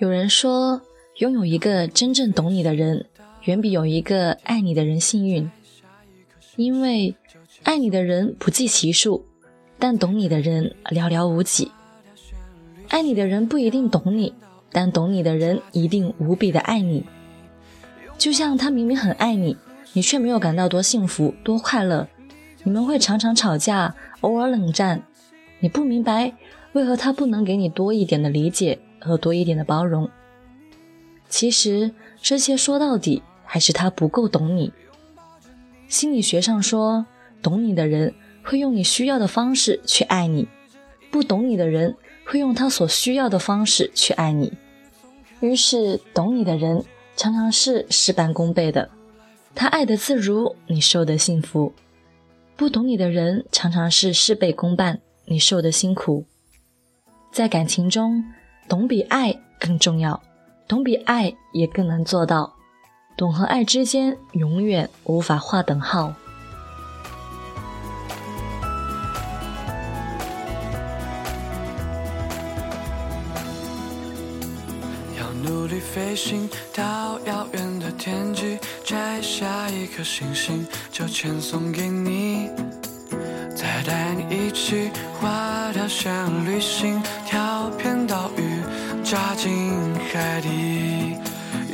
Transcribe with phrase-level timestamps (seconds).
[0.00, 0.80] 有人说，
[1.18, 3.04] 拥有一个真正懂你的人，
[3.44, 5.50] 远比有一个爱你的人幸运。
[6.56, 7.14] 因为
[7.64, 9.26] 爱你的人不计其数，
[9.78, 11.70] 但懂你的人寥寥无几。
[12.88, 14.32] 爱你的人不一定懂你，
[14.72, 17.04] 但懂你的人一定无比的爱你。
[18.16, 19.58] 就像他明明很爱你，
[19.92, 22.08] 你却没有感到多幸福、多快乐。
[22.64, 25.02] 你们会常常吵架，偶尔冷战。
[25.58, 26.32] 你不明白
[26.72, 30.08] 为何他不能给你多一点的理解和多一点的包容。
[31.28, 34.72] 其实这些说到底还是他不够懂你。
[35.88, 37.06] 心理学上说，
[37.42, 38.14] 懂你的人
[38.44, 40.46] 会用你需要的方式去爱你，
[41.10, 41.96] 不懂你的人。
[42.22, 44.52] 会用他所需要的方式去爱你，
[45.40, 46.84] 于是懂你的人
[47.16, 48.88] 常常是事半功倍的，
[49.52, 51.72] 他爱得自如，你受的幸福；
[52.56, 56.24] 不懂你的人常常是事倍功半，你受的辛苦。
[57.32, 58.22] 在感情中，
[58.70, 60.22] 懂比爱更重要，
[60.68, 62.54] 懂比爱也更难做到，
[63.16, 66.14] 懂和爱之间永远无法划等号。
[75.18, 82.48] 要努力飞行到遥远的天际，摘下一颗星星，就签送给你。
[83.56, 88.59] 再带你一起划条线旅行，跳片岛屿，
[89.02, 89.72] 扎进
[90.12, 91.16] 海底，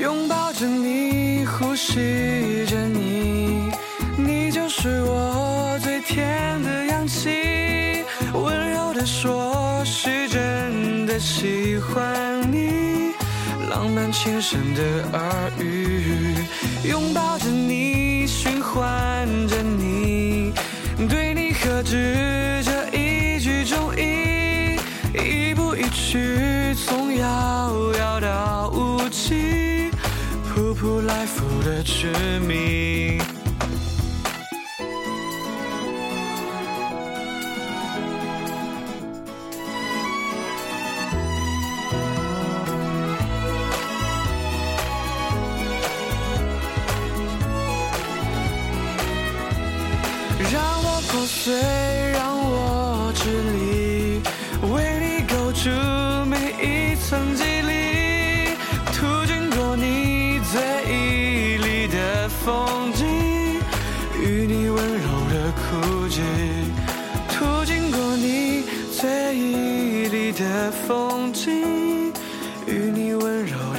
[0.00, 3.70] 拥抱着你，呼吸着你，
[4.16, 8.04] 你就是我最甜的氧气。
[8.32, 13.12] 温柔的说，是真的喜欢你。
[13.68, 16.36] 浪漫轻声的耳语，
[16.88, 20.52] 拥抱着你，循环着你，
[21.08, 24.78] 对你呵止着一句中意，
[25.12, 29.90] 一步一曲，从遥遥到无期，
[30.48, 33.18] 扑扑来复的执迷。
[50.52, 51.54] 让我破碎，
[52.12, 52.85] 让我
[62.46, 63.04] 风景
[64.22, 66.22] 与你温柔的哭泣，
[67.28, 68.62] 途经过你
[68.92, 72.12] 最美丽的风景，
[72.64, 73.75] 与你温柔。